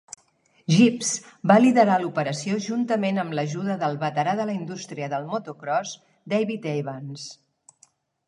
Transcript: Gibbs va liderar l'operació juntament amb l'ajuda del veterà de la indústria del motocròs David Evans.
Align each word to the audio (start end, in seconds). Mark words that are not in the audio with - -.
Gibbs 0.75 1.09
va 1.51 1.57
liderar 1.65 1.97
l'operació 2.03 2.55
juntament 2.67 3.19
amb 3.23 3.35
l'ajuda 3.39 3.75
del 3.83 3.99
veterà 4.05 4.33
de 4.39 4.47
la 4.51 4.55
indústria 4.61 5.09
del 5.13 5.27
motocròs 5.33 5.91
David 6.35 6.65
Evans. 6.73 7.27